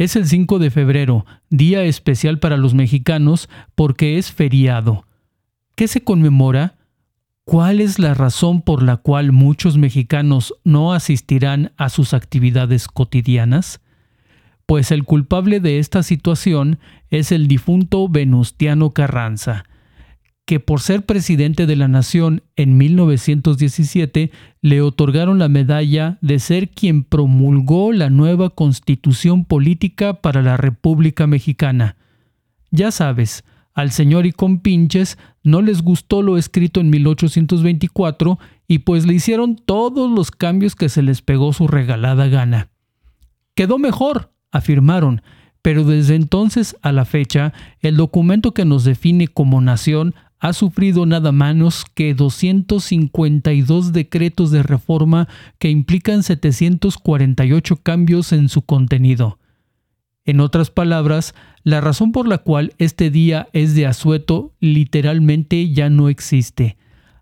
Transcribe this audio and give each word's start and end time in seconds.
Es 0.00 0.16
el 0.16 0.26
5 0.26 0.58
de 0.58 0.70
febrero, 0.70 1.26
día 1.50 1.82
especial 1.82 2.38
para 2.38 2.56
los 2.56 2.72
mexicanos 2.72 3.50
porque 3.74 4.16
es 4.16 4.32
feriado. 4.32 5.04
¿Qué 5.74 5.88
se 5.88 6.02
conmemora? 6.02 6.78
¿Cuál 7.44 7.82
es 7.82 7.98
la 7.98 8.14
razón 8.14 8.62
por 8.62 8.82
la 8.82 8.96
cual 8.96 9.30
muchos 9.30 9.76
mexicanos 9.76 10.54
no 10.64 10.94
asistirán 10.94 11.72
a 11.76 11.90
sus 11.90 12.14
actividades 12.14 12.88
cotidianas? 12.88 13.82
Pues 14.64 14.90
el 14.90 15.04
culpable 15.04 15.60
de 15.60 15.78
esta 15.78 16.02
situación 16.02 16.78
es 17.10 17.30
el 17.30 17.46
difunto 17.46 18.08
Venustiano 18.08 18.92
Carranza, 18.92 19.66
que 20.50 20.58
por 20.58 20.80
ser 20.80 21.06
presidente 21.06 21.64
de 21.66 21.76
la 21.76 21.86
nación 21.86 22.42
en 22.56 22.76
1917 22.76 24.32
le 24.62 24.82
otorgaron 24.82 25.38
la 25.38 25.48
medalla 25.48 26.18
de 26.22 26.40
ser 26.40 26.70
quien 26.70 27.04
promulgó 27.04 27.92
la 27.92 28.10
nueva 28.10 28.50
constitución 28.50 29.44
política 29.44 30.14
para 30.14 30.42
la 30.42 30.56
República 30.56 31.28
Mexicana. 31.28 31.94
Ya 32.72 32.90
sabes, 32.90 33.44
al 33.74 33.92
señor 33.92 34.26
y 34.26 34.32
compinches 34.32 35.18
no 35.44 35.62
les 35.62 35.82
gustó 35.82 36.20
lo 36.20 36.36
escrito 36.36 36.80
en 36.80 36.90
1824 36.90 38.40
y 38.66 38.80
pues 38.80 39.06
le 39.06 39.14
hicieron 39.14 39.54
todos 39.54 40.10
los 40.10 40.32
cambios 40.32 40.74
que 40.74 40.88
se 40.88 41.02
les 41.02 41.22
pegó 41.22 41.52
su 41.52 41.68
regalada 41.68 42.26
gana. 42.26 42.70
Quedó 43.54 43.78
mejor, 43.78 44.32
afirmaron, 44.50 45.22
pero 45.62 45.84
desde 45.84 46.16
entonces 46.16 46.76
a 46.82 46.90
la 46.90 47.04
fecha 47.04 47.52
el 47.78 47.96
documento 47.96 48.52
que 48.52 48.64
nos 48.64 48.82
define 48.82 49.28
como 49.28 49.60
nación 49.60 50.16
ha 50.40 50.54
sufrido 50.54 51.04
nada 51.04 51.32
menos 51.32 51.84
que 51.94 52.14
252 52.14 53.92
decretos 53.92 54.50
de 54.50 54.62
reforma 54.62 55.28
que 55.58 55.68
implican 55.68 56.22
748 56.22 57.76
cambios 57.76 58.32
en 58.32 58.48
su 58.48 58.62
contenido. 58.62 59.38
En 60.24 60.40
otras 60.40 60.70
palabras, 60.70 61.34
la 61.62 61.80
razón 61.82 62.12
por 62.12 62.26
la 62.26 62.38
cual 62.38 62.72
este 62.78 63.10
día 63.10 63.48
es 63.52 63.74
de 63.74 63.86
asueto 63.86 64.54
literalmente 64.60 65.72
ya 65.72 65.90
no 65.90 66.08
existe. 66.08 66.78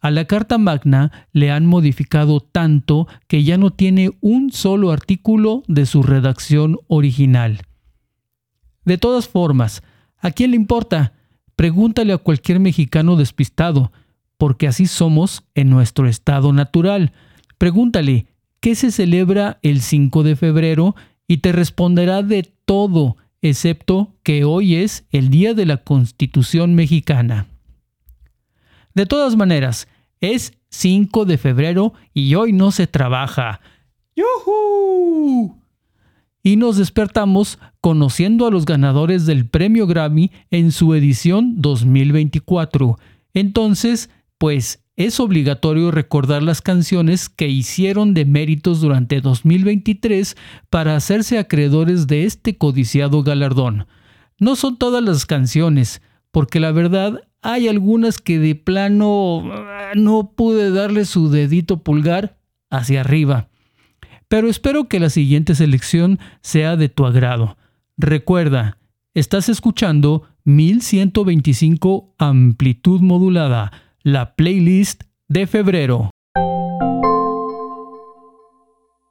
A 0.00 0.10
la 0.10 0.24
Carta 0.24 0.56
Magna 0.58 1.12
le 1.32 1.50
han 1.50 1.66
modificado 1.66 2.40
tanto 2.40 3.06
que 3.28 3.44
ya 3.44 3.58
no 3.58 3.70
tiene 3.70 4.10
un 4.20 4.50
solo 4.50 4.90
artículo 4.90 5.62
de 5.68 5.86
su 5.86 6.02
redacción 6.02 6.78
original. 6.88 7.60
De 8.84 8.98
todas 8.98 9.28
formas, 9.28 9.82
¿a 10.18 10.30
quién 10.30 10.50
le 10.52 10.56
importa? 10.56 11.12
Pregúntale 11.62 12.12
a 12.12 12.18
cualquier 12.18 12.58
mexicano 12.58 13.14
despistado, 13.14 13.92
porque 14.36 14.66
así 14.66 14.86
somos 14.86 15.44
en 15.54 15.70
nuestro 15.70 16.08
estado 16.08 16.52
natural. 16.52 17.12
Pregúntale, 17.56 18.26
¿qué 18.58 18.74
se 18.74 18.90
celebra 18.90 19.60
el 19.62 19.80
5 19.80 20.24
de 20.24 20.34
febrero? 20.34 20.96
Y 21.28 21.36
te 21.36 21.52
responderá 21.52 22.24
de 22.24 22.52
todo, 22.64 23.16
excepto 23.42 24.12
que 24.24 24.42
hoy 24.42 24.74
es 24.74 25.04
el 25.12 25.30
Día 25.30 25.54
de 25.54 25.64
la 25.64 25.76
Constitución 25.76 26.74
Mexicana. 26.74 27.46
De 28.94 29.06
todas 29.06 29.36
maneras, 29.36 29.86
es 30.20 30.54
5 30.70 31.26
de 31.26 31.38
febrero 31.38 31.92
y 32.12 32.34
hoy 32.34 32.52
no 32.52 32.72
se 32.72 32.88
trabaja. 32.88 33.60
¡Yuhu! 34.16 35.61
Y 36.42 36.56
nos 36.56 36.76
despertamos 36.76 37.58
conociendo 37.80 38.46
a 38.46 38.50
los 38.50 38.64
ganadores 38.64 39.26
del 39.26 39.46
premio 39.46 39.86
Grammy 39.86 40.32
en 40.50 40.72
su 40.72 40.94
edición 40.94 41.60
2024. 41.60 42.98
Entonces, 43.32 44.10
pues 44.38 44.82
es 44.96 45.20
obligatorio 45.20 45.90
recordar 45.90 46.42
las 46.42 46.60
canciones 46.60 47.28
que 47.28 47.48
hicieron 47.48 48.12
de 48.12 48.24
méritos 48.24 48.80
durante 48.80 49.20
2023 49.20 50.36
para 50.68 50.96
hacerse 50.96 51.38
acreedores 51.38 52.06
de 52.06 52.24
este 52.24 52.58
codiciado 52.58 53.22
galardón. 53.22 53.86
No 54.38 54.56
son 54.56 54.76
todas 54.76 55.02
las 55.02 55.24
canciones, 55.24 56.02
porque 56.30 56.60
la 56.60 56.72
verdad 56.72 57.20
hay 57.40 57.68
algunas 57.68 58.18
que 58.18 58.38
de 58.38 58.54
plano 58.54 59.42
ah, 59.52 59.92
no 59.94 60.32
pude 60.36 60.70
darle 60.70 61.04
su 61.04 61.30
dedito 61.30 61.82
pulgar 61.82 62.36
hacia 62.68 63.00
arriba. 63.00 63.48
Pero 64.32 64.48
espero 64.48 64.88
que 64.88 64.98
la 64.98 65.10
siguiente 65.10 65.54
selección 65.54 66.18
sea 66.40 66.76
de 66.76 66.88
tu 66.88 67.04
agrado. 67.04 67.58
Recuerda, 67.98 68.78
estás 69.12 69.50
escuchando 69.50 70.26
1125 70.44 72.14
amplitud 72.16 73.02
modulada 73.02 73.72
la 74.02 74.34
playlist 74.34 75.02
de 75.28 75.46
febrero. 75.46 76.08